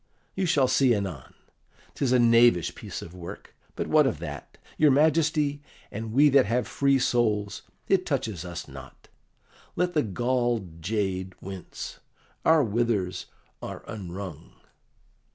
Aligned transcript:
You 0.33 0.47
shall 0.47 0.67
see 0.67 0.95
anon. 0.95 1.35
'Tis 1.93 2.11
a 2.11 2.17
knavish 2.17 2.73
piece 2.73 3.03
of 3.03 3.13
work; 3.13 3.53
but 3.75 3.85
what 3.85 4.07
of 4.07 4.17
that? 4.17 4.57
Your 4.75 4.89
Majesty 4.89 5.61
and 5.91 6.11
we 6.11 6.27
that 6.29 6.47
have 6.47 6.67
free 6.67 6.97
souls, 6.97 7.61
it 7.87 8.03
touches 8.03 8.43
us 8.43 8.67
not; 8.67 9.09
let 9.75 9.93
the 9.93 10.01
galled 10.01 10.81
jade 10.81 11.35
wince, 11.39 11.99
our 12.43 12.63
withers 12.63 13.27
are 13.61 13.83
unwrung." 13.87 14.53